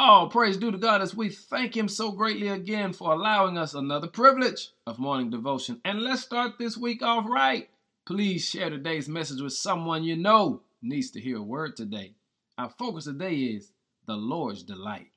[0.00, 3.74] All praise due to God as we thank Him so greatly again for allowing us
[3.74, 5.80] another privilege of morning devotion.
[5.84, 7.68] And let's start this week off right.
[8.06, 12.14] Please share today's message with someone you know needs to hear a word today.
[12.56, 13.72] Our focus today is
[14.06, 15.08] the Lord's delight.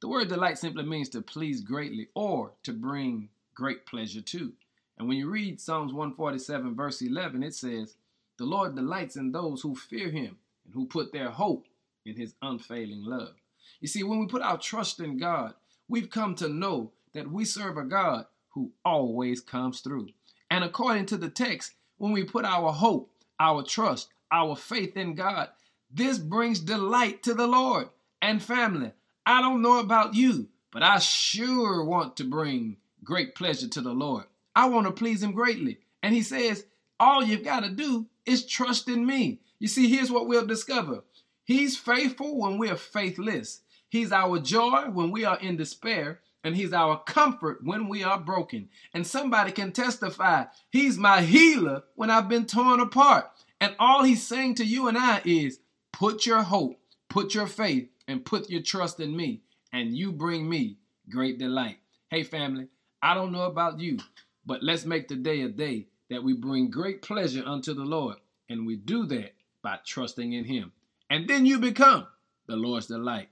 [0.00, 4.54] The word delight simply means to please greatly or to bring great pleasure to.
[4.96, 7.96] And when you read Psalms 147, verse 11, it says,
[8.38, 11.66] The Lord delights in those who fear Him and who put their hope
[12.06, 13.34] in His unfailing love.
[13.80, 15.54] You see, when we put our trust in God,
[15.88, 20.08] we've come to know that we serve a God who always comes through.
[20.50, 25.14] And according to the text, when we put our hope, our trust, our faith in
[25.14, 25.48] God,
[25.92, 27.88] this brings delight to the Lord.
[28.20, 28.92] And family,
[29.26, 33.92] I don't know about you, but I sure want to bring great pleasure to the
[33.92, 34.24] Lord.
[34.56, 35.78] I want to please Him greatly.
[36.02, 36.64] And He says,
[36.98, 39.40] all you've got to do is trust in me.
[39.58, 41.04] You see, here's what we'll discover
[41.44, 43.60] He's faithful when we're faithless.
[43.88, 48.18] He's our joy when we are in despair, and He's our comfort when we are
[48.18, 48.68] broken.
[48.92, 53.30] And somebody can testify, He's my healer when I've been torn apart.
[53.60, 55.60] And all He's saying to you and I is,
[55.92, 60.48] put your hope, put your faith, and put your trust in me, and you bring
[60.48, 61.78] me great delight.
[62.10, 62.68] Hey, family,
[63.02, 63.98] I don't know about you,
[64.44, 68.16] but let's make today a day that we bring great pleasure unto the Lord.
[68.48, 70.72] And we do that by trusting in Him.
[71.10, 72.06] And then you become
[72.46, 73.28] the Lord's delight.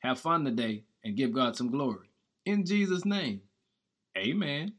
[0.00, 2.08] Have fun today and give God some glory.
[2.46, 3.42] In Jesus' name,
[4.16, 4.72] amen.